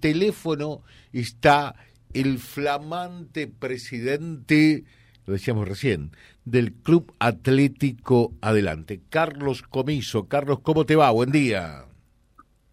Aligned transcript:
teléfono 0.00 0.82
está 1.12 1.74
el 2.14 2.38
flamante 2.38 3.48
presidente, 3.48 4.84
lo 5.26 5.32
decíamos 5.32 5.68
recién, 5.68 6.12
del 6.44 6.72
Club 6.72 7.12
Atlético 7.18 8.32
Adelante, 8.40 9.00
Carlos 9.10 9.62
Comiso. 9.62 10.28
Carlos, 10.28 10.60
¿cómo 10.60 10.86
te 10.86 10.94
va? 10.94 11.10
Buen 11.10 11.32
día. 11.32 11.84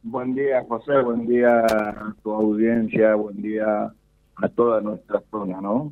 Buen 0.04 0.36
día, 0.36 0.64
José, 0.68 1.02
buen 1.02 1.26
día 1.26 1.66
a 1.66 2.16
tu 2.22 2.32
audiencia, 2.32 3.16
buen 3.16 3.42
día 3.42 3.92
a 4.36 4.50
toda 4.50 4.80
nuestra 4.82 5.22
zona, 5.32 5.60
¿no? 5.60 5.92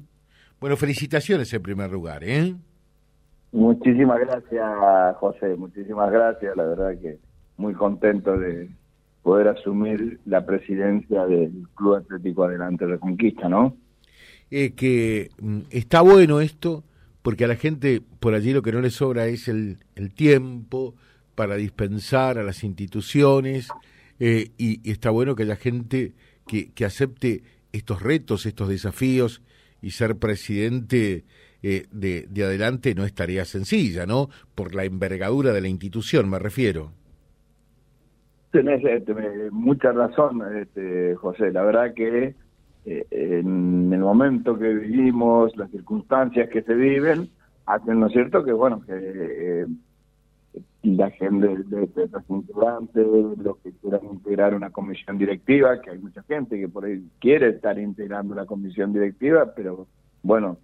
Bueno, 0.60 0.78
felicitaciones 0.78 1.52
en 1.52 1.64
primer 1.64 1.92
lugar, 1.92 2.24
¿eh? 2.24 2.56
Muchísimas 3.52 4.20
gracias, 4.20 5.18
José, 5.18 5.56
muchísimas 5.56 6.12
gracias, 6.12 6.56
la 6.56 6.64
verdad 6.64 6.92
que 7.02 7.18
muy 7.58 7.74
contento 7.74 8.38
de, 8.38 8.70
poder 9.24 9.48
asumir 9.48 10.20
la 10.26 10.46
presidencia 10.46 11.26
del 11.26 11.52
Club 11.76 11.96
Atlético 11.96 12.44
Adelante 12.44 12.86
Reconquista, 12.86 13.50
¿no? 13.50 13.78
Eh, 14.52 14.74
que 14.74 15.30
mm, 15.42 15.62
está 15.72 16.02
bueno 16.02 16.42
esto, 16.42 16.84
porque 17.22 17.46
a 17.46 17.48
la 17.48 17.56
gente 17.56 18.02
por 18.20 18.36
allí 18.36 18.54
lo 18.54 18.62
que 18.62 18.74
no 18.74 18.82
le 18.82 18.92
sobra 18.92 19.26
es 19.28 19.48
el, 19.48 19.78
el 19.96 20.14
tiempo 20.14 20.94
para 21.36 21.56
dispensar 21.56 22.38
a 22.38 22.44
las 22.44 22.64
instituciones, 22.64 23.70
eh, 24.20 24.52
y, 24.58 24.88
está 24.90 25.10
bueno 25.10 25.36
que 25.36 25.44
haya 25.44 25.56
gente 25.56 26.14
que, 26.46 26.72
que 26.72 26.86
acepte 26.86 27.44
estos 27.72 28.02
retos, 28.02 28.46
estos 28.46 28.70
desafíos, 28.70 29.42
y 29.82 29.92
ser 29.92 30.18
presidente 30.18 31.24
eh, 31.62 31.86
de, 31.92 32.28
de 32.30 32.44
adelante 32.44 32.94
no 32.94 33.06
es 33.06 33.14
tarea 33.14 33.46
sencilla, 33.46 34.06
¿no? 34.06 34.30
Por 34.54 34.76
la 34.76 34.84
envergadura 34.84 35.54
de 35.54 35.62
la 35.62 35.68
institución, 35.70 36.30
me 36.30 36.40
refiero. 36.40 36.92
Tenés 38.54 38.86
este, 38.86 39.16
mucha 39.50 39.92
razón, 39.94 40.44
este, 40.56 41.16
José. 41.16 41.52
La 41.52 41.64
verdad 41.64 41.92
que 41.96 42.36
eh, 42.86 43.08
en 43.10 43.92
el 43.92 44.00
momento 44.00 44.60
que 44.60 44.72
vivimos, 44.76 45.58
las 45.58 45.72
circunstancias 45.72 46.50
que 46.50 46.62
se 46.62 46.76
viven, 46.76 47.30
hacen, 47.66 48.00
¿no 48.00 48.06
es 48.06 48.14
cierto?, 48.14 48.44
que 48.44 48.54
bueno, 48.54 48.84
que 48.86 48.94
eh, 48.94 49.66
la 50.84 51.10
gente 51.10 51.48
de, 51.48 51.88
de, 51.88 52.08
los 52.12 52.30
integrantes, 52.30 53.08
los 53.40 53.58
que 53.58 53.72
quieran 53.72 54.06
integrar 54.06 54.54
una 54.54 54.70
comisión 54.70 55.18
directiva, 55.18 55.82
que 55.82 55.90
hay 55.90 55.98
mucha 55.98 56.22
gente 56.22 56.60
que 56.60 56.70
por 56.70 56.86
ahí 56.86 57.04
quiere 57.20 57.50
estar 57.50 57.80
integrando 57.80 58.34
una 58.34 58.46
comisión 58.46 58.94
directiva, 58.94 59.52
pero 59.56 59.88
bueno, 60.22 60.60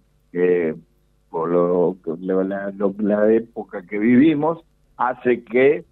por 1.28 1.48
lo, 1.48 1.96
la, 2.20 2.72
la 2.98 3.32
época 3.32 3.82
que 3.82 3.98
vivimos, 3.98 4.60
hace 4.96 5.42
que 5.42 5.84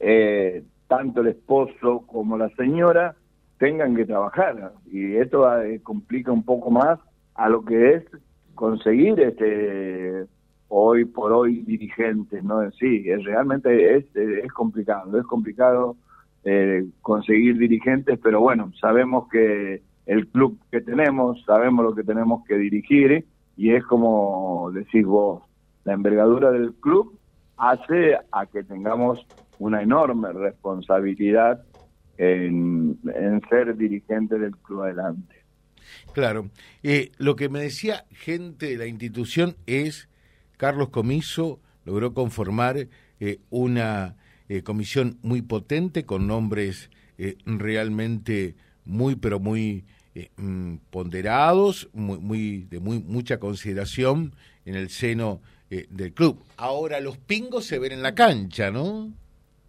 eh, 0.00 0.64
tanto 0.88 1.20
el 1.20 1.28
esposo 1.28 2.04
como 2.06 2.36
la 2.38 2.48
señora 2.50 3.14
tengan 3.58 3.96
que 3.96 4.04
trabajar. 4.04 4.72
Y 4.86 5.16
esto 5.16 5.60
eh, 5.62 5.80
complica 5.82 6.32
un 6.32 6.44
poco 6.44 6.70
más 6.70 6.98
a 7.34 7.48
lo 7.48 7.64
que 7.64 7.94
es 7.94 8.04
conseguir 8.54 9.20
este 9.20 10.26
hoy 10.68 11.04
por 11.04 11.32
hoy 11.32 11.62
dirigentes 11.62 12.42
no 12.42 12.68
sí 12.72 13.04
es 13.06 13.22
realmente 13.24 13.96
es, 13.96 14.04
es 14.16 14.52
complicado 14.52 15.16
es 15.18 15.24
complicado 15.26 15.96
eh, 16.42 16.84
conseguir 17.02 17.56
dirigentes 17.58 18.18
pero 18.20 18.40
bueno 18.40 18.72
sabemos 18.80 19.28
que 19.28 19.82
el 20.06 20.26
club 20.28 20.58
que 20.72 20.80
tenemos 20.80 21.40
sabemos 21.44 21.84
lo 21.84 21.94
que 21.94 22.02
tenemos 22.02 22.44
que 22.46 22.56
dirigir 22.56 23.24
y 23.56 23.74
es 23.74 23.84
como 23.84 24.70
decís 24.72 25.04
vos 25.06 25.42
la 25.84 25.92
envergadura 25.92 26.50
del 26.50 26.74
club 26.74 27.16
hace 27.56 28.18
a 28.32 28.46
que 28.46 28.64
tengamos 28.64 29.24
una 29.58 29.82
enorme 29.82 30.32
responsabilidad 30.32 31.62
en, 32.18 32.98
ser 33.48 33.76
dirigente 33.76 34.38
del 34.38 34.56
Club 34.56 34.82
Adelante. 34.82 35.36
Claro. 36.12 36.50
Eh, 36.82 37.12
lo 37.18 37.36
que 37.36 37.48
me 37.48 37.60
decía 37.60 38.04
gente 38.10 38.66
de 38.66 38.76
la 38.76 38.86
institución 38.86 39.56
es, 39.66 40.08
Carlos 40.56 40.88
Comiso 40.88 41.60
logró 41.84 42.14
conformar 42.14 42.88
eh, 43.20 43.40
una 43.50 44.16
eh, 44.48 44.62
comisión 44.62 45.18
muy 45.22 45.42
potente 45.42 46.04
con 46.04 46.26
nombres 46.26 46.90
realmente 47.46 48.56
muy, 48.84 49.16
pero 49.16 49.40
muy 49.40 49.86
mm, 50.36 50.74
ponderados, 50.90 51.88
muy, 51.94 52.18
muy, 52.18 52.66
de 52.68 52.78
muy, 52.78 52.98
mucha 52.98 53.38
consideración 53.38 54.34
en 54.66 54.74
el 54.74 54.90
seno 54.90 55.40
del 55.70 56.12
club. 56.12 56.44
Ahora 56.58 57.00
los 57.00 57.16
pingos 57.16 57.64
se 57.64 57.78
ven 57.78 57.92
en 57.92 58.02
la 58.02 58.14
cancha, 58.14 58.70
¿no? 58.70 59.12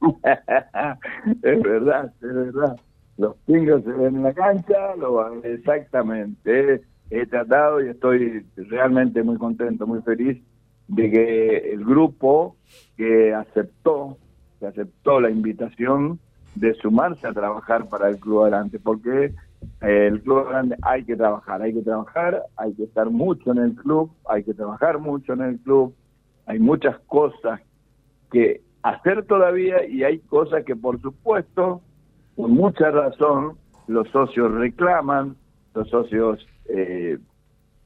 es 1.44 1.62
verdad, 1.62 2.13
es 2.22 2.34
verdad. 2.34 2.78
Los 3.18 3.35
pingos 3.46 3.84
se 3.84 3.91
ven 3.91 4.18
en 4.18 4.24
la 4.24 4.34
cancha, 4.34 4.96
lo 4.96 5.44
exactamente. 5.44 6.81
He 7.09 7.25
tratado 7.25 7.84
y 7.84 7.90
estoy 7.90 8.46
realmente 8.56 9.24
muy 9.24 9.38
contento, 9.38 9.88
muy 9.88 10.02
feliz 10.02 10.41
de 10.88 11.12
que 11.12 11.57
el 11.74 11.84
grupo 11.84 12.56
que 12.96 13.34
aceptó, 13.34 14.18
que 14.59 14.68
aceptó 14.68 15.19
la 15.19 15.30
invitación 15.30 16.19
de 16.56 16.74
sumarse 16.75 17.28
a 17.28 17.34
trabajar 17.34 17.88
para 17.90 18.09
el 18.09 18.19
Club 18.19 18.44
Adelante, 18.44 18.80
porque 18.80 19.34
eh, 19.81 20.07
el 20.07 20.22
Club 20.22 20.40
Adelante 20.40 20.75
hay 20.81 21.03
que 21.03 21.16
trabajar, 21.16 21.62
hay 21.62 21.74
que 21.74 21.81
trabajar, 21.81 22.44
hay 22.56 22.74
que 22.74 22.84
estar 22.84 23.09
mucho 23.09 23.52
en 23.52 23.59
el 23.59 23.75
club, 23.75 24.12
hay 24.28 24.44
que 24.44 24.53
trabajar 24.53 25.00
mucho 25.00 25.34
en 25.34 25.41
el 25.41 25.59
club, 25.59 25.94
hay 26.46 26.59
muchas 26.59 26.97
cosas 27.07 27.62
que 28.31 28.62
hacer 28.83 29.25
todavía 29.25 29.85
y 29.85 30.03
hay 30.03 30.19
cosas 30.19 30.63
que 30.65 30.75
por 30.75 31.01
supuesto, 31.01 31.81
con 32.35 32.51
mucha 32.51 32.91
razón, 32.91 33.57
los 33.88 34.07
socios 34.09 34.51
reclaman, 34.53 35.35
los 35.73 35.89
socios 35.89 36.45
eh, 36.69 37.17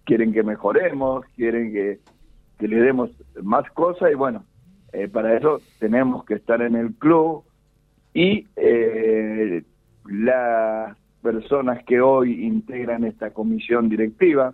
quieren 0.06 0.34
que 0.34 0.44
mejoremos, 0.44 1.26
quieren 1.36 1.72
que, 1.72 2.00
le 2.60 2.76
demos 2.76 3.10
más 3.42 3.70
cosas 3.72 4.12
y 4.12 4.16
bueno, 4.16 4.44
eh, 4.94 5.08
para 5.08 5.36
eso 5.36 5.62
tenemos 5.80 6.26
que 6.26 6.36
estar 6.36 6.62
en 6.62 6.76
el 6.76 6.94
club 6.94 7.44
y 8.14 8.48
eh, 8.56 9.64
las 10.06 10.96
personas 11.24 11.84
que 11.86 12.02
hoy 12.02 12.46
integran 12.46 13.04
esta 13.04 13.32
comisión 13.32 13.90
directiva, 13.90 14.54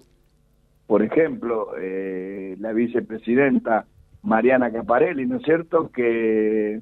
por 0.85 1.01
ejemplo, 1.03 1.71
la 1.77 2.71
vicepresidenta 2.71 3.85
Mariana 4.27 4.69
Caparelli, 4.71 5.25
¿no 5.25 5.38
es 5.38 5.43
cierto? 5.43 5.89
Que 5.89 6.81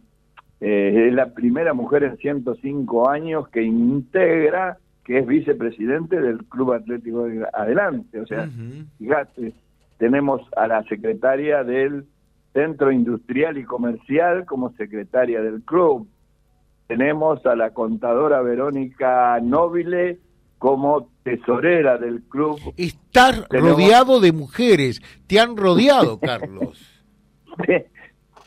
eh, 0.61 1.07
es 1.07 1.13
la 1.13 1.27
primera 1.31 1.75
mujer 1.75 2.03
en 2.03 2.17
105 2.17 3.07
años 3.07 3.47
que 3.49 3.61
integra, 3.61 4.79
que 5.03 5.19
es 5.19 5.27
vicepresidente 5.27 6.19
del 6.19 6.43
Club 6.45 6.73
Atlético 6.73 7.25
de 7.25 7.45
Adelante. 7.53 8.19
O 8.19 8.25
sea, 8.25 8.49
fíjate, 8.97 9.53
tenemos 9.99 10.41
a 10.57 10.65
la 10.65 10.83
secretaria 10.85 11.63
del 11.63 12.05
Centro 12.51 12.91
Industrial 12.91 13.55
y 13.59 13.63
Comercial 13.63 14.45
como 14.45 14.71
secretaria 14.71 15.39
del 15.43 15.61
club. 15.61 16.07
Tenemos 16.87 17.45
a 17.45 17.55
la 17.55 17.75
contadora 17.75 18.41
Verónica 18.41 19.39
Nobile 19.39 20.17
como 20.57 21.11
tesorera 21.21 21.99
del 21.99 22.23
club. 22.23 22.57
Estar 22.75 23.47
rodeado 23.51 24.19
de 24.19 24.31
mujeres. 24.31 24.99
Te 25.27 25.39
han 25.39 25.55
rodeado, 25.55 26.19
Carlos. 26.21 26.94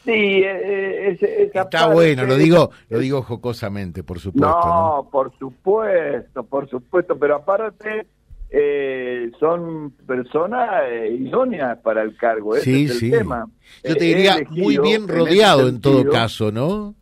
Sí, 0.08 0.42
eh, 0.42 1.18
eh, 1.20 1.50
está 1.52 1.88
bueno, 1.88 2.24
lo 2.24 2.36
digo, 2.36 2.70
lo 2.88 2.98
digo 2.98 3.20
jocosamente, 3.20 4.02
por 4.02 4.18
supuesto. 4.18 4.48
No, 4.48 5.08
por 5.12 5.36
supuesto, 5.38 6.44
por 6.44 6.66
supuesto, 6.70 7.18
pero 7.18 7.36
aparte 7.36 8.06
eh, 8.48 9.30
son 9.38 9.90
personas 10.06 10.82
idóneas 11.10 11.78
para 11.80 12.02
el 12.02 12.16
cargo, 12.16 12.56
ese 12.56 12.64
sí, 12.64 12.84
es 12.84 13.02
el 13.02 13.10
tema. 13.10 13.46
Yo 13.84 13.96
te 13.96 14.04
diría 14.04 14.36
muy 14.48 14.78
bien 14.78 15.06
rodeado 15.06 15.68
en, 15.68 15.82
todo 15.82 16.08
caso, 16.08 16.50
¿no? 16.50 16.94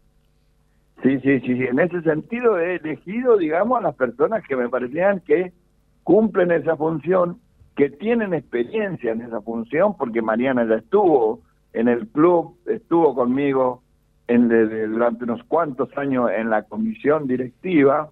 Sí, 1.05 1.21
sí, 1.21 1.39
sí, 1.41 1.59
sí, 1.59 1.63
en 1.63 1.79
ese 1.79 2.03
sentido 2.03 2.59
he 2.59 2.75
elegido, 2.75 3.37
digamos, 3.37 3.79
a 3.79 3.83
las 3.83 3.95
personas 3.95 4.43
que 4.49 4.57
me 4.57 4.69
parecían 4.69 5.21
que 5.21 5.53
cumplen 6.03 6.51
esa 6.51 6.77
función, 6.77 7.39
que 7.77 7.89
tienen 7.89 8.35
experiencia 8.35 9.13
en 9.13 9.21
esa 9.21 9.41
función, 9.43 9.97
porque 9.97 10.23
Mariana 10.23 10.67
ya 10.69 10.77
estuvo 10.77 11.46
en 11.77 11.89
el 11.89 12.09
club, 12.09 12.57
estuvo 12.65 13.15
conmigo 13.15 13.83
en, 14.27 14.49
durante 14.49 15.25
unos 15.25 15.43
cuantos 15.45 15.91
años 15.99 16.31
en 16.35 16.49
la 16.49 16.63
comisión 16.63 17.27
directiva, 17.27 18.11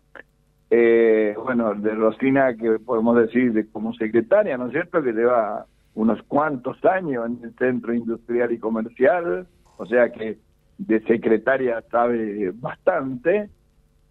eh, 0.68 1.34
bueno, 1.42 1.74
de 1.74 1.94
Rosina, 1.94 2.54
que 2.56 2.78
podemos 2.78 3.16
decir 3.16 3.54
de, 3.54 3.66
como 3.70 3.94
secretaria, 3.94 4.58
¿no 4.58 4.66
es 4.66 4.72
cierto?, 4.72 5.02
que 5.02 5.12
lleva 5.12 5.64
unos 5.94 6.22
cuantos 6.24 6.84
años 6.84 7.24
en 7.26 7.38
el 7.42 7.54
Centro 7.56 7.94
Industrial 7.94 8.52
y 8.52 8.58
Comercial, 8.58 9.46
o 9.78 9.86
sea 9.86 10.10
que 10.10 10.36
de 10.76 11.00
secretaria 11.04 11.82
sabe 11.90 12.52
bastante, 12.56 13.48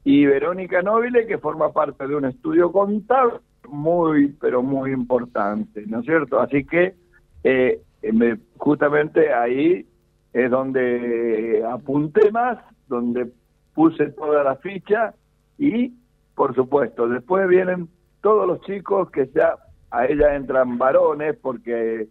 y 0.04 0.26
Verónica 0.26 0.82
Nobile, 0.82 1.28
que 1.28 1.38
forma 1.38 1.72
parte 1.72 2.08
de 2.08 2.16
un 2.16 2.26
estudio 2.26 2.72
contable 2.72 3.40
muy, 3.70 4.30
pero 4.42 4.64
muy 4.64 4.92
importante, 4.92 5.84
¿no 5.86 6.00
es 6.00 6.06
cierto? 6.06 6.40
Así 6.40 6.66
que 6.66 6.96
eh, 7.44 7.80
me, 8.12 8.38
justamente 8.58 9.34
ahí 9.34 9.88
es 10.34 10.52
donde 10.52 11.64
apunté 11.70 12.32
más, 12.32 12.58
donde 12.88 13.32
puse 13.74 14.10
toda 14.12 14.44
la 14.44 14.56
ficha 14.58 15.14
y 15.58 15.94
por 16.36 16.56
supuesto. 16.56 17.08
Después 17.08 17.48
vienen 17.48 17.88
todos 18.22 18.48
los 18.48 18.62
chicos 18.62 19.12
que 19.12 19.30
ya 19.34 19.56
a 19.92 20.06
ella 20.06 20.36
entran 20.36 20.78
varones 20.78 21.38
porque 21.42 22.08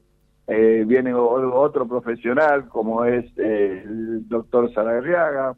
eh, 0.47 0.85
viene 0.87 1.13
otro 1.15 1.87
profesional 1.87 2.69
como 2.69 3.05
es 3.05 3.25
eh, 3.39 3.83
el 3.85 4.29
doctor 4.29 4.73
Saragriaga, 4.73 5.57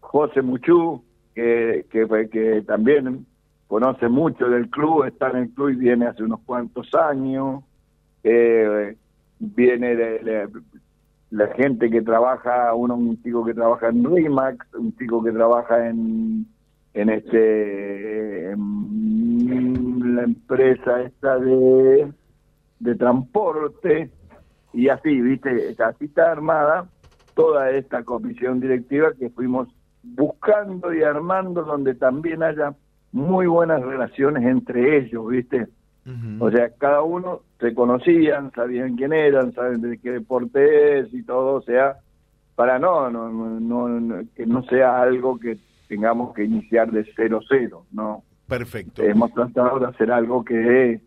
José 0.00 0.42
Muchú, 0.42 1.02
que, 1.34 1.86
que, 1.90 2.28
que 2.30 2.62
también 2.62 3.26
conoce 3.66 4.08
mucho 4.08 4.50
del 4.50 4.68
club, 4.68 5.04
está 5.04 5.30
en 5.30 5.36
el 5.36 5.50
club 5.50 5.70
y 5.70 5.76
viene 5.76 6.06
hace 6.06 6.22
unos 6.22 6.40
cuantos 6.40 6.94
años. 6.94 7.64
Eh, 8.22 8.96
viene 9.42 9.96
de, 9.96 10.48
la 11.30 11.48
gente 11.48 11.90
que 11.90 12.02
trabaja, 12.02 12.74
uno 12.74 12.94
un 12.94 13.22
chico 13.22 13.44
que 13.44 13.54
trabaja 13.54 13.88
en 13.88 14.04
RIMAX, 14.04 14.74
un 14.74 14.96
chico 14.96 15.22
que 15.22 15.32
trabaja 15.32 15.88
en 15.88 16.46
en 16.94 17.08
este 17.08 18.54
la 18.54 20.22
empresa 20.24 21.02
esta 21.02 21.38
de 21.38 22.12
de 22.80 22.94
transporte 22.96 24.10
y 24.72 24.88
así, 24.88 25.20
viste, 25.20 25.74
así 25.82 26.06
está 26.06 26.32
armada 26.32 26.88
toda 27.34 27.70
esta 27.70 28.02
comisión 28.02 28.60
directiva 28.60 29.12
que 29.18 29.30
fuimos 29.30 29.68
buscando 30.02 30.92
y 30.92 31.02
armando 31.02 31.62
donde 31.62 31.94
también 31.94 32.42
haya 32.42 32.74
muy 33.12 33.46
buenas 33.46 33.82
relaciones 33.82 34.44
entre 34.44 34.98
ellos, 34.98 35.28
viste. 35.28 35.68
O 36.40 36.50
sea, 36.50 36.70
cada 36.78 37.02
uno 37.02 37.42
se 37.60 37.74
conocían, 37.74 38.50
sabían 38.52 38.96
quién 38.96 39.12
eran, 39.12 39.52
saben 39.52 39.80
de 39.82 39.98
qué 39.98 40.10
deporte 40.10 40.98
es 40.98 41.14
y 41.14 41.22
todo, 41.22 41.54
o 41.54 41.62
sea, 41.62 41.98
para 42.56 42.78
no, 42.78 43.08
no, 43.08 43.28
no, 43.30 44.22
que 44.34 44.44
no 44.44 44.64
sea 44.64 45.00
algo 45.00 45.38
que 45.38 45.58
tengamos 45.88 46.34
que 46.34 46.44
iniciar 46.44 46.90
de 46.90 47.06
cero 47.14 47.40
cero, 47.48 47.86
¿no? 47.92 48.24
Perfecto. 48.48 49.02
Hemos 49.02 49.32
tratado 49.32 49.78
de 49.78 49.86
hacer 49.86 50.10
algo 50.10 50.44
que, 50.44 51.00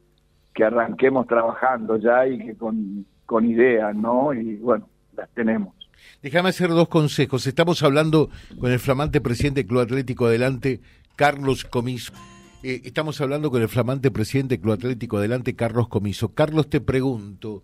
que 0.54 0.64
arranquemos 0.64 1.28
trabajando 1.28 1.98
ya 1.98 2.26
y 2.26 2.40
que 2.40 2.56
con, 2.56 3.06
con 3.26 3.46
ideas, 3.46 3.94
¿no? 3.96 4.34
Y 4.34 4.56
bueno, 4.56 4.88
las 5.16 5.30
tenemos. 5.32 5.76
Déjame 6.22 6.50
hacer 6.50 6.70
dos 6.70 6.88
consejos. 6.88 7.46
Estamos 7.48 7.84
hablando 7.84 8.30
con 8.60 8.72
el 8.72 8.80
flamante 8.80 9.22
presidente 9.22 9.62
del 9.62 9.68
Club 9.68 9.82
Atlético 9.82 10.28
Adelante, 10.28 10.80
Carlos 11.16 11.66
Comiso. 11.66 12.14
Eh, 12.68 12.82
estamos 12.84 13.22
hablando 13.22 13.52
con 13.52 13.62
el 13.62 13.70
flamante 13.70 14.10
presidente 14.10 14.56
del 14.56 14.62
Club 14.64 14.74
Atlético 14.74 15.18
Adelante, 15.18 15.56
Carlos 15.56 15.88
Comiso. 15.88 16.34
Carlos, 16.34 16.68
te 16.68 16.82
pregunto, 16.82 17.62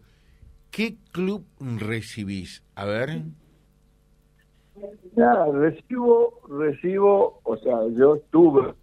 ¿qué 0.70 0.98
club 1.12 1.44
recibís? 1.60 2.64
A 2.76 2.86
ver. 2.86 3.24
Nada, 5.16 5.52
recibo, 5.54 6.40
recibo, 6.48 7.40
o 7.42 7.58
sea, 7.58 7.80
yo 7.98 8.18
estuve, 8.18 8.76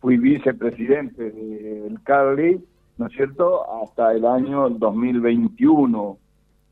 fui 0.00 0.16
vicepresidente 0.16 1.30
del 1.30 2.02
Carly, 2.02 2.64
¿no 2.96 3.08
es 3.08 3.12
cierto?, 3.12 3.82
hasta 3.82 4.12
el 4.12 4.24
año 4.24 4.70
2021. 4.70 6.18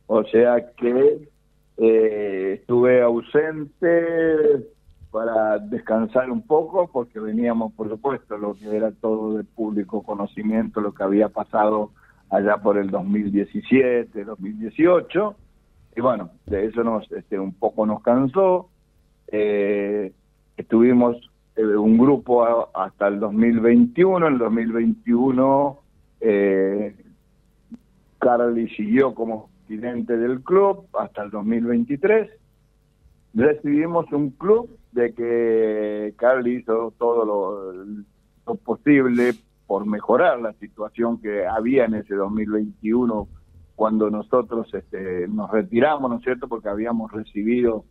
O 0.06 0.25
sea 0.25 0.73
que 0.79 1.29
eh, 1.76 2.56
estuve 2.59 3.03
ausente 3.03 4.71
para 5.11 5.59
descansar 5.59 6.31
un 6.31 6.43
poco 6.43 6.89
porque 6.93 7.19
veníamos, 7.19 7.73
por 7.73 7.89
supuesto, 7.89 8.37
lo 8.39 8.55
que 8.55 8.75
era 8.75 8.93
todo 8.93 9.37
de 9.37 9.45
público 9.45 10.03
conocimiento, 10.03 10.81
lo 10.81 10.95
que 10.95 11.03
había 11.03 11.29
pasado 11.29 11.91
allá 12.31 12.59
por 12.59 12.79
el 12.79 12.91
2017, 12.91 14.25
2018, 14.25 15.37
y 15.97 16.01
bueno, 16.01 16.31
de 16.47 16.67
eso 16.67 16.85
nos 16.85 17.11
este, 17.11 17.39
un 17.39 17.55
poco 17.55 17.85
nos 17.87 18.03
cansó. 18.03 18.71
Eh, 19.27 20.12
estuvimos 20.57 21.17
eh, 21.57 21.65
un 21.65 21.99
grupo 21.99 22.69
hasta 22.75 23.09
el 23.09 23.19
2021, 23.19 24.27
en 24.29 24.33
el 24.33 24.39
2021 24.39 25.79
eh, 26.21 26.95
Carly 28.19 28.69
siguió 28.71 29.15
como 29.15 29.49
presidente 29.67 30.17
del 30.17 30.43
club 30.43 30.87
hasta 30.99 31.25
el 31.25 31.31
2023. 31.31 32.31
Recibimos 33.35 34.11
un 34.12 34.31
club 34.31 34.77
de 34.92 35.14
que 35.14 36.14
Carl 36.16 36.46
hizo 36.46 36.92
todo 36.98 37.25
lo, 37.25 38.56
posible 38.64 39.32
por 39.66 39.87
mejorar 39.87 40.40
la 40.40 40.52
situación 40.54 41.20
que 41.20 41.46
había 41.46 41.84
en 41.84 41.94
ese 41.94 42.16
2021 42.16 43.28
cuando 43.76 44.10
nosotros 44.10 44.69
este, 44.75 45.28
nos 45.28 45.50
retiramos, 45.50 46.10
¿no 46.10 46.16
es 46.16 46.25
cierto? 46.25 46.48
Porque 46.48 46.69
habíamos 46.69 47.12
recibido 47.12 47.84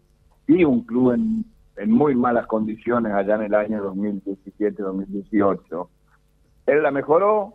y 0.48 0.64
un 0.64 0.84
club 0.84 1.14
en, 1.14 1.46
muy 1.90 2.14
malas 2.14 2.46
condiciones 2.48 3.14
allá 3.14 3.36
en 3.36 3.44
el 3.44 3.56
año 3.56 3.82
2017-2018. 3.94 5.88
Él 6.66 6.84
la 6.84 6.92
mejoró, 6.92 7.54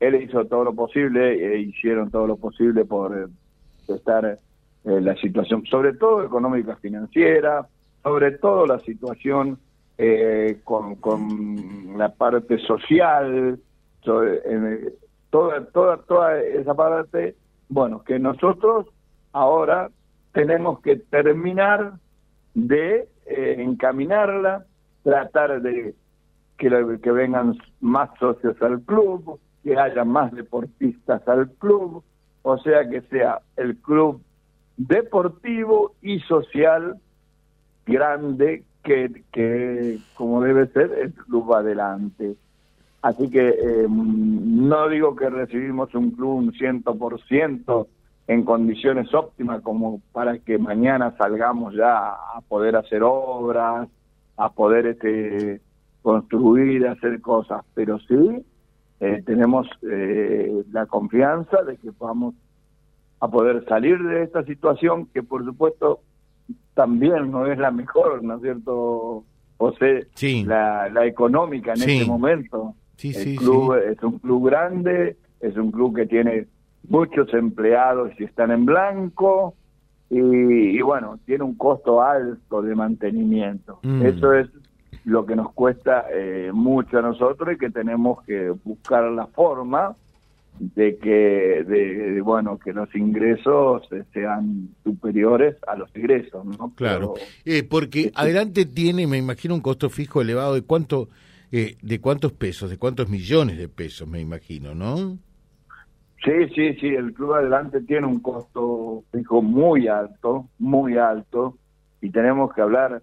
él 0.00 0.22
hizo 0.22 0.44
todo 0.44 0.64
lo 0.64 0.74
posible, 0.74 1.54
e 1.54 1.60
hicieron 1.60 2.10
todo 2.10 2.26
lo 2.26 2.36
posible 2.36 2.84
por 2.84 3.16
eh, 3.16 3.26
estar 3.88 4.26
eh, 4.26 5.00
la 5.00 5.16
situación, 5.16 5.64
sobre 5.64 5.94
todo 5.94 6.22
económica 6.22 6.76
financiera, 6.76 7.66
sobre 8.04 8.32
todo 8.32 8.66
la 8.66 8.78
situación 8.80 9.58
eh, 9.96 10.60
con, 10.62 10.96
con, 10.96 11.96
la 11.96 12.10
parte 12.10 12.58
social, 12.58 13.58
toda, 14.02 15.64
toda, 15.72 15.96
toda 16.02 16.40
esa 16.42 16.74
parte, 16.74 17.34
bueno, 17.68 18.04
que 18.04 18.18
nosotros 18.18 18.86
ahora 19.32 19.90
tenemos 20.32 20.80
que 20.80 20.96
terminar 20.96 21.94
de 22.52 23.08
eh, 23.26 23.56
encaminarla, 23.58 24.66
tratar 25.02 25.62
de 25.62 25.94
que, 26.58 26.98
que 27.02 27.10
vengan 27.10 27.56
más 27.80 28.10
socios 28.18 28.60
al 28.60 28.82
club, 28.82 29.40
que 29.62 29.78
haya 29.78 30.04
más 30.04 30.30
deportistas 30.32 31.26
al 31.26 31.50
club, 31.52 32.04
o 32.42 32.58
sea 32.58 32.86
que 32.88 33.00
sea 33.02 33.40
el 33.56 33.78
club 33.78 34.20
deportivo 34.76 35.94
y 36.02 36.20
social 36.20 37.00
grande 37.86 38.64
que, 38.82 39.24
que 39.32 39.98
como 40.14 40.42
debe 40.42 40.66
ser, 40.68 40.92
el 41.00 41.12
club 41.12 41.54
adelante. 41.54 42.36
Así 43.02 43.30
que 43.30 43.48
eh, 43.48 43.86
no 43.88 44.88
digo 44.88 45.14
que 45.14 45.28
recibimos 45.28 45.94
un 45.94 46.12
club 46.12 46.36
un 46.36 46.52
ciento 46.52 46.96
por 46.96 47.20
ciento 47.24 47.88
en 48.26 48.44
condiciones 48.44 49.12
óptimas 49.12 49.60
como 49.60 50.00
para 50.12 50.38
que 50.38 50.56
mañana 50.56 51.14
salgamos 51.18 51.74
ya 51.74 52.08
a 52.08 52.40
poder 52.48 52.76
hacer 52.76 53.02
obras, 53.02 53.88
a 54.36 54.48
poder 54.50 54.86
este, 54.86 55.60
construir, 56.00 56.86
hacer 56.86 57.20
cosas, 57.20 57.62
pero 57.74 57.98
sí 58.00 58.44
eh, 59.00 59.22
tenemos 59.26 59.68
eh, 59.82 60.64
la 60.72 60.86
confianza 60.86 61.62
de 61.62 61.76
que 61.76 61.90
vamos 61.98 62.34
a 63.20 63.28
poder 63.28 63.64
salir 63.66 64.02
de 64.02 64.22
esta 64.22 64.44
situación 64.44 65.06
que 65.06 65.22
por 65.22 65.44
supuesto 65.44 66.00
también 66.74 67.30
no 67.30 67.46
es 67.46 67.58
la 67.58 67.70
mejor, 67.70 68.22
¿no 68.22 68.36
es 68.36 68.42
cierto, 68.42 69.24
José? 69.56 70.08
Sí. 70.14 70.44
La, 70.44 70.88
la 70.88 71.06
económica 71.06 71.72
en 71.72 71.82
este 71.82 72.04
momento. 72.04 72.74
Sí, 72.96 73.12
El 73.14 73.36
club 73.36 73.74
es 73.76 74.02
un 74.02 74.18
club 74.18 74.46
grande, 74.46 75.16
es 75.40 75.56
un 75.56 75.70
club 75.70 75.96
que 75.96 76.06
tiene 76.06 76.46
muchos 76.88 77.32
empleados 77.34 78.12
y 78.18 78.24
están 78.24 78.50
en 78.50 78.66
blanco, 78.66 79.54
y, 80.10 80.80
bueno, 80.82 81.18
tiene 81.24 81.44
un 81.44 81.54
costo 81.54 82.02
alto 82.02 82.62
de 82.62 82.74
mantenimiento. 82.74 83.80
Mm. 83.82 84.06
Eso 84.06 84.32
es 84.32 84.48
lo 85.04 85.26
que 85.26 85.34
nos 85.34 85.52
cuesta 85.52 86.06
eh, 86.12 86.50
mucho 86.52 86.98
a 86.98 87.02
nosotros 87.02 87.54
y 87.54 87.58
que 87.58 87.70
tenemos 87.70 88.22
que 88.22 88.50
buscar 88.64 89.04
la 89.10 89.26
forma 89.26 89.94
de 90.58 90.96
que 90.98 91.64
de, 91.66 92.20
bueno 92.20 92.58
que 92.58 92.72
los 92.72 92.94
ingresos 92.94 93.88
sean 94.12 94.68
superiores 94.84 95.56
a 95.66 95.74
los 95.74 95.94
ingresos 95.96 96.44
no 96.44 96.72
claro. 96.74 97.14
Eh, 97.44 97.64
porque 97.64 98.06
este 98.06 98.12
adelante 98.14 98.64
tiene 98.64 99.06
me 99.06 99.18
imagino 99.18 99.54
un 99.54 99.60
costo 99.60 99.90
fijo 99.90 100.20
elevado 100.20 100.54
de 100.54 100.62
cuánto 100.62 101.08
eh, 101.50 101.76
de 101.82 102.00
cuántos 102.00 102.32
pesos 102.32 102.70
de 102.70 102.78
cuántos 102.78 103.08
millones 103.08 103.58
de 103.58 103.68
pesos 103.68 104.06
me 104.06 104.20
imagino 104.20 104.74
no 104.74 105.18
sí 106.24 106.48
sí 106.54 106.74
sí 106.74 106.88
el 106.88 107.12
club 107.12 107.34
adelante 107.34 107.80
tiene 107.80 108.06
un 108.06 108.20
costo 108.20 109.02
fijo 109.12 109.42
muy 109.42 109.88
alto 109.88 110.48
muy 110.58 110.96
alto 110.96 111.58
y 112.00 112.10
tenemos 112.10 112.54
que 112.54 112.60
hablar 112.60 113.02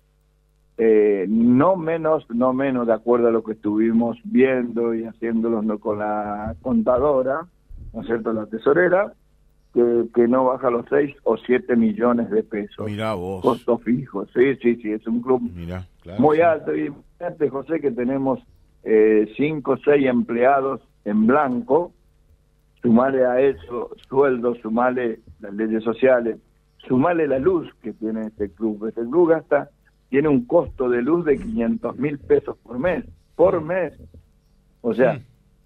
eh, 0.77 1.25
no 1.29 1.75
menos, 1.75 2.25
no 2.29 2.53
menos 2.53 2.87
de 2.87 2.93
acuerdo 2.93 3.27
a 3.27 3.31
lo 3.31 3.43
que 3.43 3.53
estuvimos 3.53 4.17
viendo 4.23 4.93
y 4.93 5.03
haciéndolo 5.03 5.79
con 5.79 5.99
la 5.99 6.55
contadora, 6.61 7.47
¿no 7.93 8.01
es 8.01 8.07
cierto?, 8.07 8.33
la 8.33 8.45
tesorera, 8.47 9.13
que, 9.73 10.05
que 10.13 10.27
no 10.27 10.45
baja 10.45 10.69
los 10.69 10.85
6 10.89 11.15
o 11.23 11.37
7 11.37 11.75
millones 11.75 12.29
de 12.29 12.43
pesos. 12.43 12.89
Mira 12.89 13.13
vos. 13.13 13.41
Costo 13.41 13.77
fijo, 13.77 14.25
sí, 14.27 14.55
sí, 14.61 14.75
sí, 14.77 14.91
es 14.91 15.05
un 15.07 15.21
club 15.21 15.41
muy 16.17 16.41
alto. 16.41 16.75
Y 16.75 16.91
fíjate, 17.17 17.49
José, 17.49 17.79
que 17.79 17.91
tenemos 17.91 18.39
5 18.83 18.85
eh, 18.85 19.61
o 19.65 19.77
6 19.77 20.07
empleados 20.07 20.81
en 21.05 21.27
blanco, 21.27 21.93
sumale 22.81 23.25
a 23.25 23.39
eso 23.39 23.91
sueldos, 24.09 24.57
sumale 24.61 25.19
las 25.39 25.53
leyes 25.53 25.83
sociales, 25.83 26.37
sumale 26.87 27.27
la 27.27 27.39
luz 27.39 27.69
que 27.81 27.93
tiene 27.93 28.27
este 28.27 28.49
club. 28.49 28.87
Este 28.87 29.01
club 29.01 29.29
gasta 29.29 29.69
tiene 30.12 30.27
un 30.27 30.46
costo 30.46 30.89
de 30.89 31.01
luz 31.01 31.24
de 31.24 31.38
500 31.38 31.98
mil 31.98 32.20
pesos 32.20 32.58
por 32.58 32.77
mes, 32.77 33.06
por 33.38 33.62
mes. 33.62 33.94
O 34.82 34.94
sea, 34.94 35.13
mm. 35.13 35.18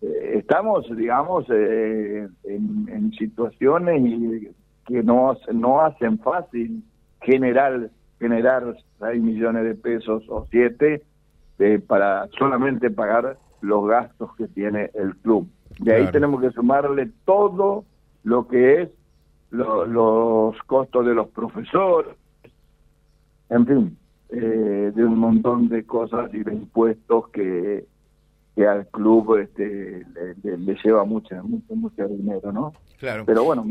eh, 0.04 0.32
estamos, 0.36 0.86
digamos, 0.96 1.48
eh, 1.50 2.28
en, 2.44 3.12
situaciones 3.18 4.54
que 4.86 5.02
no, 5.02 5.36
no 5.52 5.82
hacen 5.82 6.20
fácil 6.20 6.84
generar, 7.22 7.90
generar 8.20 8.78
6 9.00 9.24
millones 9.24 9.64
de 9.64 9.74
pesos 9.74 10.24
o 10.30 10.46
7 10.52 11.02
eh, 11.58 11.80
para 11.80 12.28
solamente 12.38 12.92
pagar 12.92 13.38
los 13.62 13.88
gastos 13.88 14.36
que 14.36 14.48
tiene 14.48 14.92
el 14.94 15.16
club. 15.18 15.50
De 15.80 15.96
ahí 15.96 16.12
tenemos 16.12 16.40
que 16.40 16.52
sumarle 16.52 17.10
todo 17.26 17.84
lo 18.24 18.48
que 18.48 18.84
es 18.84 18.90
los 19.50 20.56
costos 20.68 21.04
de 21.04 21.16
los 21.16 21.30
profesores, 21.30 22.16
en 23.50 23.66
fin, 23.66 23.98
eh, 24.30 24.92
de 24.94 25.06
un 25.06 25.18
montón 25.18 25.70
de 25.70 25.86
cosas 25.86 26.34
y 26.34 26.44
de 26.44 26.54
impuestos 26.54 27.30
que, 27.30 27.86
que 28.56 28.68
al 28.68 28.88
club 28.88 29.38
este, 29.38 30.06
le, 30.44 30.78
lleva 30.84 31.04
mucho, 31.06 31.36
mucho, 31.44 31.76
mucho 31.76 32.08
dinero, 32.08 32.52
¿no? 32.52 32.74
Claro. 32.98 33.24
Pero 33.26 33.44
bueno, 33.44 33.66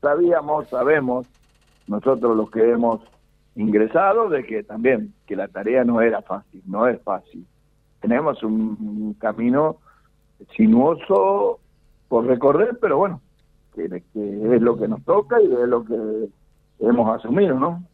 sabíamos, 0.00 0.68
sabemos, 0.68 1.26
nosotros 1.86 2.36
los 2.36 2.50
que 2.50 2.70
hemos 2.70 3.00
ingresado, 3.54 4.28
de 4.28 4.44
que 4.44 4.62
también, 4.62 5.14
que 5.26 5.36
la 5.36 5.48
tarea 5.48 5.84
no 5.84 6.00
era 6.00 6.22
fácil, 6.22 6.62
no 6.66 6.86
es 6.86 7.00
fácil. 7.02 7.46
Tenemos 8.00 8.42
un 8.42 9.14
camino 9.18 9.78
sinuoso 10.56 11.58
por 12.08 12.26
recorrer, 12.26 12.78
pero 12.80 12.98
bueno, 12.98 13.20
que, 13.74 13.84
es 13.84 14.62
lo 14.62 14.76
que 14.76 14.88
nos 14.88 15.02
toca 15.04 15.40
y 15.40 15.46
es 15.46 15.68
lo 15.68 15.84
que 15.84 16.28
hemos 16.80 17.16
asumido, 17.16 17.58
¿no? 17.58 17.84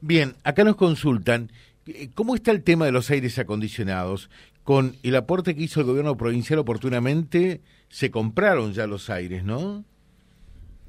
Bien, 0.00 0.34
acá 0.44 0.64
nos 0.64 0.76
consultan, 0.76 1.50
eh, 1.86 2.10
¿cómo 2.14 2.34
está 2.34 2.50
el 2.50 2.62
tema 2.62 2.84
de 2.84 2.92
los 2.92 3.10
aires 3.10 3.38
acondicionados? 3.38 4.30
Con 4.64 4.94
el 5.02 5.16
aporte 5.16 5.54
que 5.54 5.62
hizo 5.62 5.80
el 5.80 5.86
gobierno 5.86 6.16
provincial 6.16 6.58
oportunamente, 6.58 7.60
se 7.88 8.10
compraron 8.10 8.72
ya 8.72 8.86
los 8.86 9.10
aires, 9.10 9.44
¿no? 9.44 9.84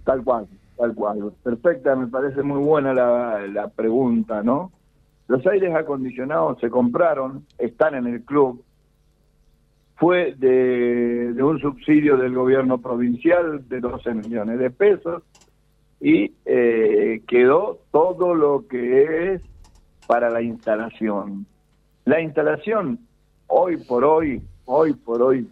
Tal 0.03 0.23
cual, 0.23 0.47
tal 0.77 0.93
cual. 0.93 1.33
Perfecta, 1.43 1.95
me 1.95 2.07
parece 2.07 2.43
muy 2.43 2.63
buena 2.63 2.93
la, 2.93 3.47
la 3.47 3.67
pregunta, 3.69 4.43
¿no? 4.43 4.71
Los 5.27 5.45
aires 5.47 5.73
acondicionados 5.73 6.59
se 6.59 6.69
compraron, 6.69 7.45
están 7.57 7.95
en 7.95 8.07
el 8.07 8.23
club, 8.23 8.63
fue 9.95 10.35
de, 10.37 11.33
un 11.41 11.59
subsidio 11.59 12.17
del 12.17 12.33
gobierno 12.33 12.79
provincial 12.79 13.67
de 13.69 13.79
12 13.79 14.13
millones 14.15 14.59
de 14.59 14.69
pesos 14.69 15.23
y 16.03 16.33
eh, 16.43 17.23
quedó 17.29 17.79
todo 17.91 18.35
lo 18.35 18.67
que 18.67 19.35
es 19.35 19.41
para 20.05 20.29
la 20.29 20.41
instalación. 20.41 21.45
La 22.03 22.19
instalación, 22.19 22.99
hoy 23.47 23.77
por 23.77 24.03
hoy, 24.03 24.41
hoy 24.65 24.93
por 24.95 25.21
hoy, 25.21 25.47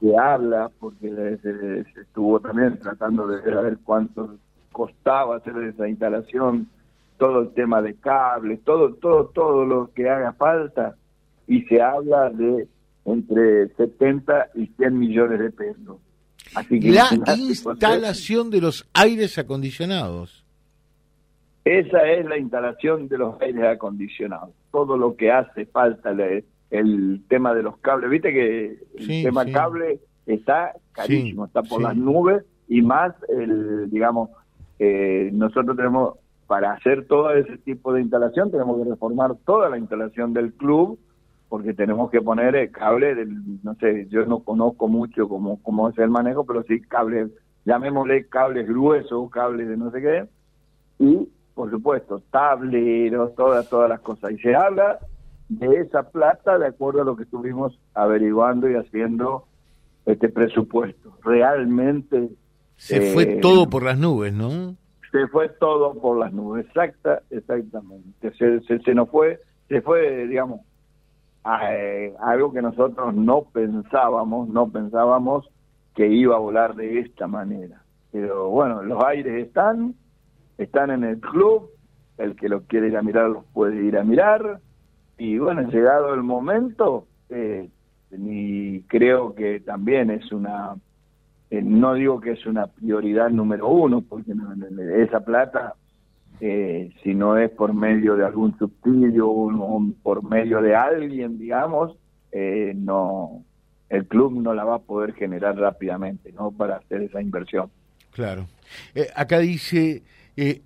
se 0.00 0.16
habla, 0.16 0.70
porque 0.80 1.36
se, 1.42 2.00
estuvo 2.00 2.40
también 2.40 2.78
tratando 2.78 3.26
de 3.26 3.42
ver 3.42 3.76
cuánto 3.84 4.36
costaba 4.72 5.36
hacer 5.36 5.58
esa 5.58 5.86
instalación, 5.86 6.68
todo 7.18 7.42
el 7.42 7.50
tema 7.50 7.82
de 7.82 7.94
cables, 7.94 8.64
todo, 8.64 8.94
todo, 8.94 9.26
todo 9.26 9.66
lo 9.66 9.90
que 9.92 10.08
haga 10.08 10.32
falta, 10.32 10.96
y 11.46 11.64
se 11.64 11.82
habla 11.82 12.30
de 12.30 12.66
entre 13.04 13.68
70 13.74 14.52
y 14.54 14.68
100 14.68 14.98
millones 14.98 15.38
de 15.38 15.50
pesos. 15.50 15.98
Así 16.54 16.80
que 16.80 16.90
la 16.90 17.08
instalación 17.36 18.50
de 18.50 18.60
los 18.60 18.88
aires 18.92 19.38
acondicionados. 19.38 20.44
Esa 21.64 22.10
es 22.10 22.26
la 22.26 22.38
instalación 22.38 23.08
de 23.08 23.18
los 23.18 23.40
aires 23.40 23.64
acondicionados. 23.64 24.50
Todo 24.70 24.96
lo 24.96 25.16
que 25.16 25.30
hace 25.30 25.66
falta, 25.66 26.10
el, 26.70 27.22
tema 27.28 27.54
de 27.54 27.62
los 27.62 27.76
cables. 27.78 28.10
Viste 28.10 28.32
que 28.32 28.78
el 28.96 29.22
tema 29.22 29.46
cable 29.46 30.00
está 30.26 30.72
carísimo, 30.92 31.46
está 31.46 31.62
por 31.62 31.82
las 31.82 31.96
nubes 31.96 32.44
y 32.68 32.82
más, 32.82 33.14
el 33.28 33.90
digamos, 33.90 34.30
eh, 34.78 35.30
nosotros 35.32 35.76
tenemos, 35.76 36.16
para 36.46 36.72
hacer 36.72 37.06
todo 37.06 37.32
ese 37.32 37.58
tipo 37.58 37.92
de 37.92 38.00
instalación, 38.00 38.50
tenemos 38.50 38.82
que 38.82 38.90
reformar 38.90 39.36
toda 39.44 39.68
la 39.68 39.78
instalación 39.78 40.32
del 40.32 40.52
club 40.52 40.98
porque 41.52 41.74
tenemos 41.74 42.10
que 42.10 42.22
poner 42.22 42.56
el 42.56 42.70
cable, 42.70 43.14
del, 43.14 43.62
no 43.62 43.74
sé, 43.74 44.06
yo 44.08 44.24
no 44.24 44.38
conozco 44.38 44.88
mucho 44.88 45.28
cómo, 45.28 45.62
cómo 45.62 45.90
es 45.90 45.98
el 45.98 46.08
manejo, 46.08 46.46
pero 46.46 46.62
sí 46.62 46.80
cables, 46.80 47.30
llamémosle 47.66 48.26
cables 48.30 48.66
gruesos, 48.66 49.30
cables 49.30 49.68
de 49.68 49.76
no 49.76 49.90
sé 49.90 50.00
qué, 50.00 50.24
y 50.98 51.28
por 51.52 51.70
supuesto, 51.70 52.22
tableros, 52.30 53.34
todas, 53.34 53.68
todas 53.68 53.90
las 53.90 54.00
cosas. 54.00 54.30
Y 54.32 54.38
se 54.38 54.54
habla 54.54 54.98
de 55.50 55.80
esa 55.80 56.04
plata 56.04 56.58
de 56.58 56.68
acuerdo 56.68 57.02
a 57.02 57.04
lo 57.04 57.16
que 57.16 57.24
estuvimos 57.24 57.78
averiguando 57.92 58.70
y 58.70 58.76
haciendo 58.76 59.44
este 60.06 60.30
presupuesto. 60.30 61.18
Realmente... 61.22 62.30
Se 62.76 63.12
fue 63.12 63.24
eh, 63.24 63.40
todo 63.42 63.68
por 63.68 63.82
las 63.82 63.98
nubes, 63.98 64.32
¿no? 64.32 64.74
Se 65.10 65.28
fue 65.28 65.50
todo 65.50 66.00
por 66.00 66.16
las 66.18 66.32
nubes, 66.32 66.64
exacta, 66.64 67.20
exactamente. 67.28 68.32
Se, 68.38 68.60
se, 68.62 68.78
se 68.78 68.94
nos 68.94 69.10
fue, 69.10 69.38
se 69.68 69.82
fue, 69.82 70.26
digamos, 70.26 70.62
eh, 71.44 72.14
algo 72.20 72.52
que 72.52 72.62
nosotros 72.62 73.14
no 73.14 73.42
pensábamos, 73.52 74.48
no 74.48 74.70
pensábamos 74.70 75.48
que 75.94 76.06
iba 76.08 76.36
a 76.36 76.40
volar 76.40 76.74
de 76.74 77.00
esta 77.00 77.26
manera. 77.26 77.82
Pero 78.10 78.48
bueno, 78.50 78.82
los 78.82 79.02
aires 79.04 79.46
están, 79.46 79.94
están 80.58 80.90
en 80.90 81.04
el 81.04 81.20
club, 81.20 81.70
el 82.18 82.36
que 82.36 82.48
lo 82.48 82.62
quiere 82.62 82.88
ir 82.88 82.96
a 82.96 83.02
mirar 83.02 83.30
los 83.30 83.44
puede 83.46 83.82
ir 83.82 83.96
a 83.96 84.04
mirar, 84.04 84.60
y 85.18 85.38
bueno, 85.38 85.62
llegado 85.62 86.14
el 86.14 86.22
momento, 86.22 87.06
eh, 87.28 87.68
y 88.10 88.82
creo 88.82 89.34
que 89.34 89.60
también 89.60 90.10
es 90.10 90.30
una, 90.32 90.74
eh, 91.50 91.62
no 91.62 91.94
digo 91.94 92.20
que 92.20 92.32
es 92.32 92.46
una 92.46 92.66
prioridad 92.66 93.30
número 93.30 93.68
uno, 93.68 94.02
porque 94.02 94.32
esa 94.96 95.20
plata 95.20 95.74
eh, 96.44 96.90
si 97.04 97.14
no 97.14 97.38
es 97.38 97.52
por 97.52 97.72
medio 97.72 98.16
de 98.16 98.24
algún 98.26 98.58
subsidio 98.58 99.30
o 99.30 99.86
por 100.02 100.28
medio 100.28 100.60
de 100.60 100.74
alguien, 100.74 101.38
digamos, 101.38 101.96
eh, 102.32 102.72
no 102.74 103.44
el 103.88 104.08
club 104.08 104.42
no 104.42 104.52
la 104.52 104.64
va 104.64 104.74
a 104.74 104.78
poder 104.80 105.12
generar 105.12 105.56
rápidamente, 105.56 106.32
¿no? 106.32 106.50
Para 106.50 106.78
hacer 106.78 107.02
esa 107.02 107.22
inversión. 107.22 107.70
Claro. 108.10 108.48
Eh, 108.92 109.06
acá 109.14 109.38
dice, 109.38 110.02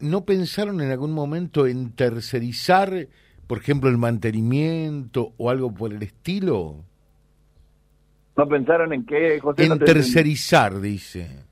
¿no 0.01 0.25
pensaron 0.25 0.81
en 0.81 0.93
algún 0.93 1.13
momento 1.13 1.67
en 1.67 1.91
tercerizar, 1.91 3.09
por 3.47 3.59
ejemplo, 3.59 3.91
el 3.91 3.99
mantenimiento 3.99 5.35
o 5.37 5.51
algo 5.51 5.75
por 5.75 5.93
el 5.93 6.03
estilo? 6.03 6.85
¿No 8.35 8.49
pensaron 8.49 8.95
en 8.95 9.05
qué, 9.05 9.43
En 9.59 9.79
tercerizar, 9.81 10.81
dice. 10.81 11.45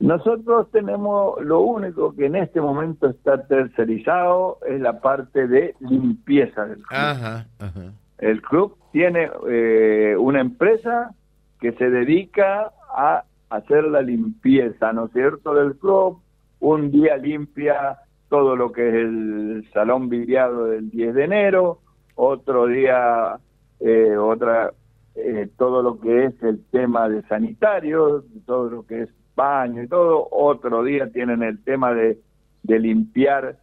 Nosotros 0.00 0.70
tenemos 0.70 1.42
lo 1.42 1.60
único 1.60 2.14
que 2.14 2.26
en 2.26 2.36
este 2.36 2.60
momento 2.60 3.08
está 3.08 3.46
tercerizado 3.46 4.58
es 4.66 4.80
la 4.80 5.00
parte 5.00 5.46
de 5.46 5.74
limpieza 5.80 6.66
del 6.66 6.82
club. 6.82 7.88
El 8.18 8.42
club 8.42 8.76
tiene 8.92 9.30
eh, 9.48 10.16
una 10.18 10.40
empresa 10.40 11.14
que 11.60 11.72
se 11.72 11.90
dedica 11.90 12.72
a 12.94 13.24
hacer 13.50 13.84
la 13.84 14.02
limpieza, 14.02 14.92
¿no 14.92 15.06
es 15.06 15.12
cierto?, 15.12 15.54
del 15.54 15.76
club. 15.76 16.20
Un 16.60 16.90
día 16.90 17.16
limpia 17.16 17.98
todo 18.28 18.56
lo 18.56 18.72
que 18.72 18.88
es 18.88 18.94
el 18.94 19.68
salón 19.72 20.08
vidriado 20.08 20.66
del 20.66 20.90
10 20.90 21.14
de 21.14 21.24
enero, 21.24 21.80
otro 22.14 22.66
día 22.66 23.38
eh, 23.80 24.16
otra 24.16 24.72
eh, 25.14 25.48
todo 25.56 25.82
lo 25.82 26.00
que 26.00 26.26
es 26.26 26.42
el 26.42 26.64
tema 26.70 27.08
de 27.08 27.22
sanitarios, 27.28 28.24
todo 28.46 28.70
lo 28.70 28.86
que 28.86 29.02
es 29.02 29.10
baño 29.34 29.82
y 29.82 29.88
todo. 29.88 30.28
Otro 30.30 30.84
día 30.84 31.10
tienen 31.10 31.42
el 31.42 31.62
tema 31.62 31.92
de, 31.92 32.18
de 32.62 32.78
limpiar 32.78 33.58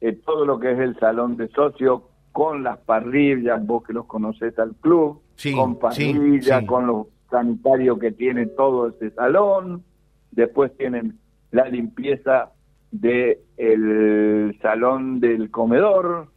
eh, 0.00 0.12
todo 0.24 0.44
lo 0.44 0.58
que 0.58 0.72
es 0.72 0.78
el 0.78 0.98
salón 0.98 1.36
de 1.36 1.48
socios 1.48 2.02
con 2.32 2.62
las 2.62 2.78
parrillas, 2.78 3.64
vos 3.64 3.84
que 3.84 3.92
los 3.92 4.06
conoces 4.06 4.58
al 4.58 4.74
club, 4.74 5.22
con 5.54 5.78
parrillas, 5.78 6.64
con 6.64 6.86
los 6.86 7.06
sanitarios 7.30 7.98
que 7.98 8.12
tiene 8.12 8.46
todo 8.46 8.88
ese 8.88 9.10
salón. 9.10 9.84
Después 10.32 10.76
tienen 10.76 11.18
la 11.52 11.68
limpieza 11.68 12.50
del 12.90 13.38
el 13.56 14.58
salón 14.60 15.20
del 15.20 15.50
comedor 15.50 16.28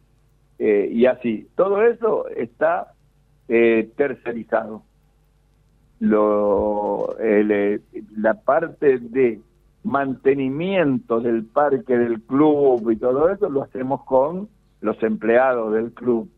eh, 0.58 0.88
y 0.92 1.06
así. 1.06 1.48
Todo 1.56 1.82
eso 1.82 2.28
está 2.28 2.92
eh, 3.48 3.90
tercerizado 3.96 4.84
lo, 6.00 7.16
eh, 7.20 7.80
la 8.16 8.34
parte 8.34 8.98
de 8.98 9.40
mantenimiento 9.84 11.20
del 11.20 11.44
parque 11.44 11.96
del 11.96 12.20
club 12.22 12.90
y 12.90 12.96
todo 12.96 13.30
eso 13.30 13.48
lo 13.48 13.62
hacemos 13.62 14.04
con 14.04 14.48
los 14.80 15.02
empleados 15.02 15.72
del 15.74 15.92
club. 15.92 16.30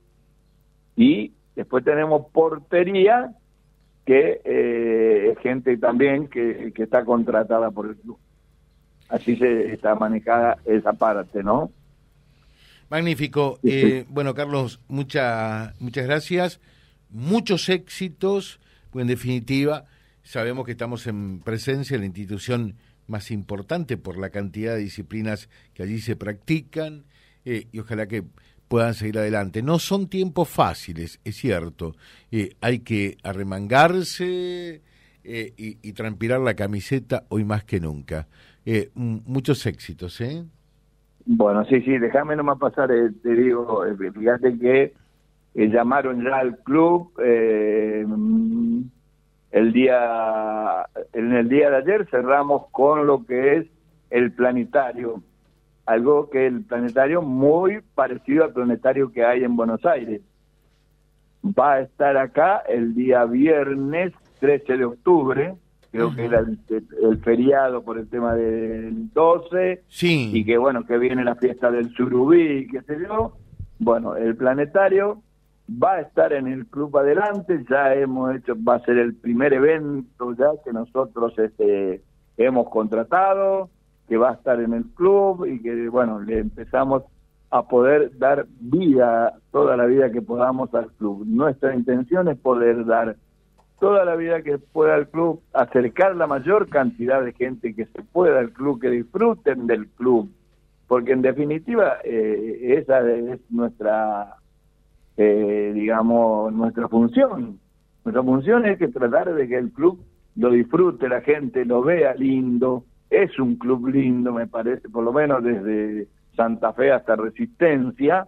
Y 0.96 1.32
después 1.56 1.84
tenemos 1.84 2.26
portería, 2.32 3.34
que 4.06 4.40
eh, 4.44 5.32
es 5.32 5.38
gente 5.38 5.76
también 5.76 6.28
que, 6.28 6.72
que 6.74 6.82
está 6.82 7.04
contratada 7.04 7.70
por 7.70 7.86
el 7.86 7.96
club. 7.96 8.18
Así 9.08 9.36
se 9.36 9.72
está 9.72 9.94
manejada 9.94 10.58
esa 10.64 10.92
parte, 10.92 11.42
¿no? 11.42 11.70
Magnífico. 12.88 13.58
Eh, 13.62 14.04
bueno, 14.08 14.34
Carlos, 14.34 14.80
muchas 14.88 15.80
muchas 15.80 16.06
gracias 16.06 16.60
muchos 17.10 17.68
éxitos, 17.68 18.60
pues 18.90 19.02
en 19.02 19.08
definitiva 19.08 19.84
sabemos 20.22 20.64
que 20.64 20.72
estamos 20.72 21.06
en 21.06 21.40
presencia 21.40 21.96
de 21.96 22.00
la 22.00 22.06
institución 22.06 22.76
más 23.06 23.30
importante 23.30 23.96
por 23.96 24.18
la 24.18 24.30
cantidad 24.30 24.74
de 24.74 24.80
disciplinas 24.80 25.48
que 25.74 25.82
allí 25.82 25.98
se 26.00 26.16
practican 26.16 27.04
eh, 27.44 27.66
y 27.72 27.78
ojalá 27.80 28.06
que 28.06 28.24
puedan 28.68 28.94
seguir 28.94 29.18
adelante. 29.18 29.62
No 29.62 29.78
son 29.78 30.08
tiempos 30.08 30.48
fáciles, 30.48 31.20
es 31.24 31.36
cierto. 31.36 31.96
Eh, 32.30 32.50
hay 32.60 32.80
que 32.80 33.16
arremangarse 33.24 34.82
eh, 35.24 35.52
y, 35.56 35.78
y, 35.82 35.92
transpirar 35.92 36.40
la 36.40 36.54
camiseta 36.54 37.24
hoy 37.28 37.44
más 37.44 37.64
que 37.64 37.80
nunca. 37.80 38.28
muchos 38.94 39.66
éxitos, 39.66 40.20
¿eh? 40.20 40.44
Bueno, 41.26 41.64
sí, 41.66 41.82
sí, 41.82 41.98
déjame 41.98 42.36
nomás 42.36 42.58
pasar, 42.58 42.88
te 42.88 43.34
digo, 43.34 43.84
fíjate 44.14 44.58
que 44.58 44.94
llamaron 45.54 46.22
ya 46.22 46.36
al 46.36 46.58
club 46.58 47.12
el 47.18 48.86
día 49.72 50.86
en 51.12 51.32
el 51.32 51.48
día 51.48 51.70
de 51.70 51.76
ayer 51.76 52.06
cerramos 52.10 52.66
con 52.70 53.06
lo 53.06 53.24
que 53.26 53.56
es 53.56 53.66
el 54.10 54.32
planetario 54.32 55.22
algo 55.90 56.30
que 56.30 56.46
el 56.46 56.62
planetario 56.62 57.20
muy 57.20 57.80
parecido 57.94 58.44
al 58.44 58.52
planetario 58.52 59.10
que 59.10 59.24
hay 59.24 59.42
en 59.42 59.56
Buenos 59.56 59.84
Aires. 59.84 60.20
Va 61.44 61.74
a 61.74 61.80
estar 61.80 62.16
acá 62.16 62.62
el 62.68 62.94
día 62.94 63.24
viernes 63.24 64.12
13 64.38 64.76
de 64.76 64.84
octubre 64.84 65.54
creo 65.90 66.14
que 66.14 66.26
era 66.26 66.38
el, 66.38 67.18
feriado 67.24 67.82
por 67.82 67.98
el 67.98 68.08
tema 68.08 68.36
del 68.36 69.12
12 69.12 69.82
sí. 69.88 70.30
y 70.32 70.44
que 70.44 70.56
bueno 70.56 70.86
que 70.86 70.96
viene 70.98 71.24
la 71.24 71.34
fiesta 71.34 71.68
del 71.72 71.92
surubí 71.94 72.68
qué 72.68 72.82
sé 72.82 72.96
yo. 73.00 73.36
Bueno 73.80 74.14
el 74.14 74.36
planetario 74.36 75.22
va 75.70 75.92
a 75.94 76.00
estar 76.00 76.32
en 76.32 76.48
el 76.48 76.66
club 76.66 76.96
adelante, 76.98 77.64
ya 77.68 77.94
hemos 77.94 78.34
hecho, 78.34 78.54
va 78.56 78.76
a 78.76 78.84
ser 78.84 78.98
el 78.98 79.14
primer 79.14 79.52
evento 79.52 80.32
ya 80.34 80.50
que 80.64 80.72
nosotros 80.72 81.38
este, 81.38 82.02
hemos 82.36 82.68
contratado, 82.68 83.70
que 84.08 84.16
va 84.16 84.30
a 84.30 84.34
estar 84.34 84.60
en 84.60 84.74
el 84.74 84.84
club 84.94 85.46
y 85.46 85.62
que 85.62 85.88
bueno, 85.88 86.20
le 86.20 86.38
empezamos 86.38 87.04
a 87.50 87.62
poder 87.66 88.16
dar 88.18 88.46
vida, 88.60 89.34
toda 89.50 89.76
la 89.76 89.86
vida 89.86 90.10
que 90.10 90.22
podamos 90.22 90.72
al 90.74 90.90
club. 90.92 91.24
Nuestra 91.26 91.74
intención 91.74 92.28
es 92.28 92.38
poder 92.38 92.84
dar 92.84 93.16
toda 93.78 94.04
la 94.04 94.14
vida 94.14 94.42
que 94.42 94.58
pueda 94.58 94.94
al 94.94 95.08
club, 95.08 95.40
acercar 95.52 96.14
la 96.16 96.26
mayor 96.26 96.68
cantidad 96.68 97.22
de 97.24 97.32
gente 97.32 97.74
que 97.74 97.86
se 97.86 98.02
pueda 98.02 98.38
al 98.38 98.50
club, 98.52 98.80
que 98.80 98.90
disfruten 98.90 99.66
del 99.66 99.88
club, 99.88 100.30
porque 100.86 101.12
en 101.12 101.22
definitiva 101.22 101.98
eh, 102.04 102.76
esa 102.78 103.00
es 103.10 103.40
nuestra 103.50 104.36
eh, 105.16 105.72
digamos, 105.74 106.52
nuestra 106.52 106.88
función. 106.88 107.58
Nuestra 108.04 108.22
función 108.22 108.64
es 108.66 108.78
que 108.78 108.88
tratar 108.88 109.34
de 109.34 109.48
que 109.48 109.56
el 109.56 109.70
club 109.70 110.00
lo 110.36 110.50
disfrute, 110.50 111.08
la 111.08 111.20
gente 111.20 111.64
lo 111.64 111.82
vea 111.82 112.14
lindo. 112.14 112.84
Es 113.10 113.38
un 113.38 113.56
club 113.56 113.88
lindo, 113.88 114.32
me 114.32 114.46
parece, 114.46 114.88
por 114.88 115.04
lo 115.04 115.12
menos 115.12 115.42
desde 115.42 116.08
Santa 116.36 116.72
Fe 116.72 116.92
hasta 116.92 117.16
Resistencia. 117.16 118.26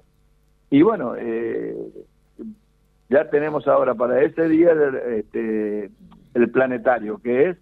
Y 0.70 0.82
bueno, 0.82 1.14
eh, 1.16 1.76
ya 3.08 3.28
tenemos 3.30 3.68
ahora 3.68 3.94
para 3.94 4.22
ese 4.22 4.48
día 4.48 4.72
el, 4.72 4.96
este, 5.18 5.90
el 6.34 6.50
planetario, 6.50 7.18
que 7.18 7.50
es 7.50 7.56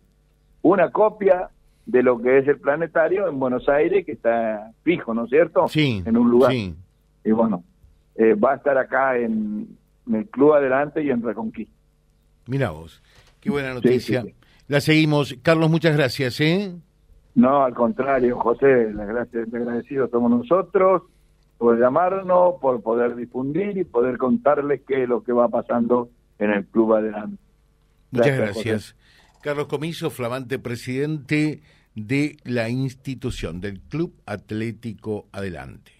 una 0.62 0.90
copia 0.90 1.50
de 1.86 2.02
lo 2.02 2.20
que 2.20 2.38
es 2.38 2.48
el 2.48 2.60
planetario 2.60 3.28
en 3.28 3.38
Buenos 3.40 3.68
Aires, 3.68 4.06
que 4.06 4.12
está 4.12 4.70
fijo, 4.82 5.12
¿no 5.12 5.24
es 5.24 5.30
cierto? 5.30 5.68
Sí. 5.68 6.02
En 6.06 6.16
un 6.16 6.30
lugar. 6.30 6.52
Sí. 6.52 6.74
Y 7.24 7.32
bueno, 7.32 7.64
eh, 8.14 8.34
va 8.34 8.52
a 8.52 8.56
estar 8.56 8.76
acá 8.76 9.16
en, 9.16 9.76
el 10.12 10.28
Club 10.28 10.54
Adelante 10.54 11.02
y 11.02 11.10
en 11.10 11.22
Reconquista. 11.22 11.74
Mira 12.46 12.70
vos, 12.70 13.02
qué 13.40 13.50
buena 13.50 13.74
noticia. 13.74 14.24
La 14.66 14.80
seguimos. 14.80 15.36
Carlos, 15.42 15.70
muchas 15.70 15.96
gracias. 15.96 16.40
¿eh? 16.40 16.74
No, 17.34 17.64
al 17.64 17.74
contrario, 17.74 18.36
José, 18.38 18.92
las 18.92 19.06
gracias, 19.06 19.52
agradecidos 19.52 20.10
somos 20.10 20.30
nosotros 20.30 21.02
por 21.58 21.78
llamarnos, 21.78 22.54
por 22.60 22.82
poder 22.82 23.14
difundir 23.16 23.76
y 23.76 23.84
poder 23.84 24.16
contarles 24.16 24.80
qué 24.86 25.02
es 25.02 25.08
lo 25.08 25.22
que 25.22 25.32
va 25.32 25.48
pasando 25.48 26.08
en 26.38 26.50
el 26.50 26.66
Club 26.66 26.94
Adelante. 26.94 27.36
Muchas 28.10 28.36
gracias. 28.36 28.96
Carlos 29.42 29.66
Comiso, 29.66 30.10
flamante 30.10 30.58
presidente 30.58 31.62
de 31.94 32.36
la 32.44 32.68
institución 32.68 33.60
del 33.60 33.80
Club 33.80 34.14
Atlético 34.26 35.26
Adelante 35.32 35.99